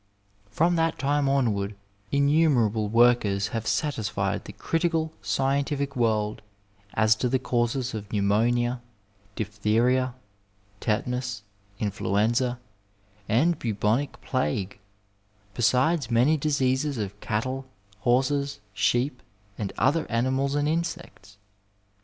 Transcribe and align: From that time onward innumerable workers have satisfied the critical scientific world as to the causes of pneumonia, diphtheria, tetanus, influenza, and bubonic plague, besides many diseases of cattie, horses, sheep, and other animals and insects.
From 0.49 0.77
that 0.77 0.97
time 0.97 1.29
onward 1.29 1.75
innumerable 2.11 2.89
workers 2.89 3.49
have 3.49 3.67
satisfied 3.67 4.45
the 4.45 4.51
critical 4.51 5.13
scientific 5.21 5.95
world 5.95 6.41
as 6.95 7.15
to 7.17 7.29
the 7.29 7.37
causes 7.37 7.93
of 7.93 8.11
pneumonia, 8.11 8.81
diphtheria, 9.35 10.15
tetanus, 10.79 11.43
influenza, 11.79 12.57
and 13.29 13.59
bubonic 13.59 14.19
plague, 14.21 14.79
besides 15.53 16.09
many 16.09 16.35
diseases 16.35 16.97
of 16.97 17.19
cattie, 17.19 17.61
horses, 17.99 18.59
sheep, 18.73 19.21
and 19.55 19.71
other 19.77 20.07
animals 20.09 20.55
and 20.55 20.67
insects. 20.67 21.37